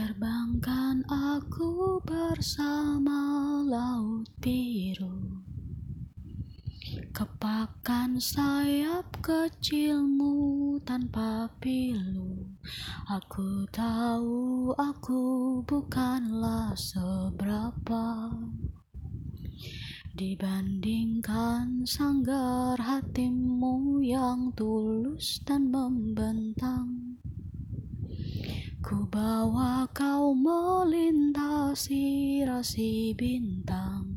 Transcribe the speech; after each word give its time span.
Terbangkan 0.00 1.04
aku 1.12 2.00
bersama 2.08 3.20
laut 3.68 4.24
biru. 4.40 5.44
Kepakan 7.12 8.16
sayap 8.16 9.20
kecilmu 9.20 10.80
tanpa 10.88 11.52
pilu. 11.60 12.48
Aku 13.12 13.68
tahu 13.68 14.72
aku 14.72 15.60
bukanlah 15.68 16.72
seberapa. 16.80 18.32
Dibandingkan 20.16 21.84
sanggar 21.84 22.80
hatimu 22.80 24.00
yang 24.00 24.48
tulus 24.56 25.44
dan 25.44 25.68
membentang 25.68 26.99
Ku 28.80 29.04
bawa 29.12 29.84
kau 29.92 30.32
melintasi 30.32 32.04
rasi 32.48 33.12
bintang. 33.12 34.08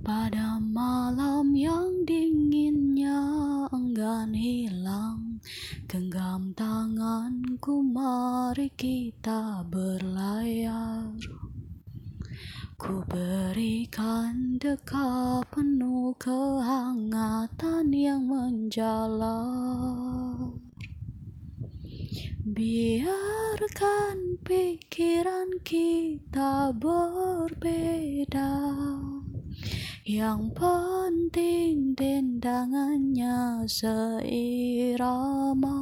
Pada 0.00 0.56
malam 0.56 1.52
yang 1.52 2.08
dinginnya 2.08 3.20
enggan 3.68 4.32
hilang. 4.32 5.36
Genggam 5.84 6.56
tanganku 6.56 7.84
mari 7.84 8.72
kita 8.72 9.68
berlayar. 9.68 11.12
Ku 12.80 13.04
berikan 13.04 14.56
dekap 14.56 15.52
penuh 15.52 16.16
kehangatan 16.16 17.92
yang 17.92 18.24
menjalar 18.24 20.03
Biarkan 22.44 24.36
pikiran 24.44 25.64
kita 25.64 26.76
berbeda. 26.76 28.52
Yang 30.04 30.52
penting 30.52 31.96
dendangannya 31.96 33.64
seirama. 33.64 35.80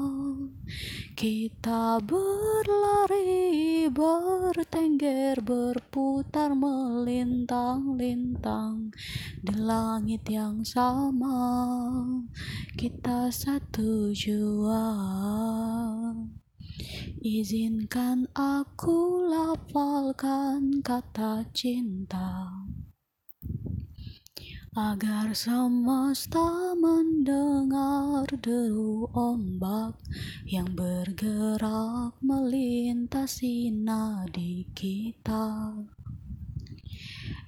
Kita 1.18 1.98
berlari, 1.98 3.90
bertengger, 3.90 5.42
berputar 5.42 6.54
melintang-lintang 6.54 8.94
Di 9.42 9.58
langit 9.58 10.30
yang 10.30 10.62
sama. 10.62 11.42
Kita 12.78 13.34
satu 13.34 14.14
jua 14.14 14.86
Izinkan 17.22 18.26
aku 18.34 19.30
lafalkan 19.30 20.82
kata 20.82 21.46
cinta. 21.54 22.50
Agar 24.74 25.30
semesta 25.30 26.74
mendengar 26.74 28.26
deru 28.42 29.06
ombak 29.14 30.02
Yang 30.50 30.74
bergerak 30.74 32.18
melintasi 32.18 33.70
nadi 33.70 34.66
kita. 34.74 35.78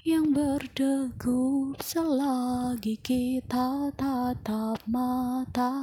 Yang 0.06 0.27
berdegup 0.39 1.83
selagi 1.83 2.95
kita 3.02 3.91
tatap 3.98 4.78
mata 4.86 5.75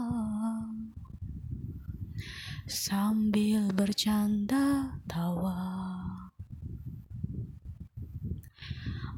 sambil 2.71 3.67
bercanda 3.75 4.95
tawa. 5.03 5.91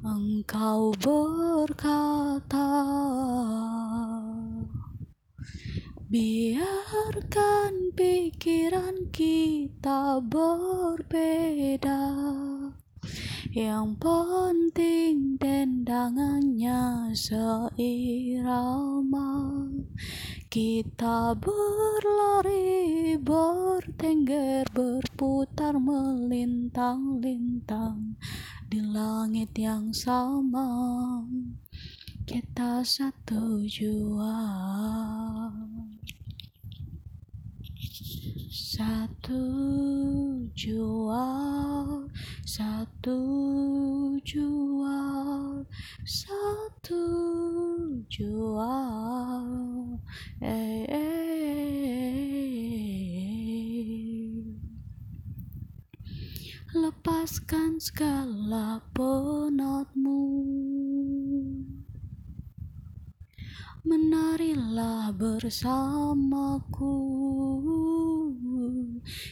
Engkau 0.01 0.89
berkata, 0.97 2.73
biarkan 6.09 7.93
pikiran 7.93 9.07
kita 9.13 10.17
berbeda. 10.25 12.01
Yang 13.53 13.89
penting 14.01 15.37
dendangannya 15.37 17.13
seirama 17.13 18.49
kita 20.49 21.37
berlari, 21.37 22.72
bertengger, 23.17 24.65
berputar 24.73 25.77
melintang-lintang 25.77 28.17
di 28.69 28.81
langit 28.81 29.57
yang 29.57 29.93
sama. 29.93 31.21
Kita 32.23 32.79
satu 32.81 33.67
jua, 33.69 34.39
satu 38.49 39.43
jua, 40.55 41.27
satu 42.47 43.19
jua, 44.23 44.97
satu 46.07 47.03
jua. 48.09 48.73
Eh. 50.41 50.72
Lepaskan 57.23 57.79
segala 57.79 58.83
penatmu. 58.91 60.27
Menarilah 63.87 65.15
bersamaku. 65.15 66.99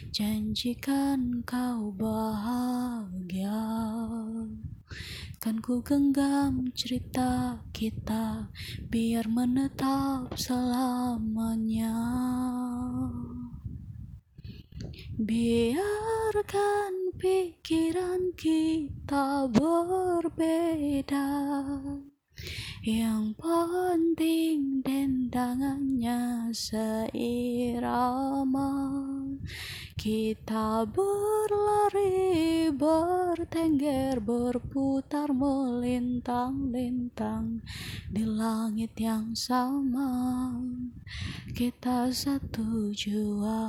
Janjikan 0.07 1.43
kau 1.43 1.91
bahagia. 1.91 3.59
Kan 5.43 5.59
ku 5.59 5.83
genggam 5.83 6.71
cerita 6.71 7.59
kita 7.75 8.55
biar 8.87 9.27
menetap 9.27 10.31
selamanya. 10.39 11.99
Biarkan 15.19 17.00
pikiran 17.21 18.33
kita 18.33 19.45
berbeda. 19.53 21.29
Yang 22.81 23.37
penting 23.37 24.81
dendangannya 24.81 26.49
seirama. 26.49 28.73
Kita 29.93 30.89
berlari, 30.89 32.73
bertengger, 32.73 34.17
berputar 34.17 35.29
melintang-lintang 35.29 37.61
di 38.09 38.25
langit 38.25 38.97
yang 38.97 39.37
sama. 39.37 40.49
Kita 41.53 42.09
satu 42.09 42.89
jua. 42.97 43.61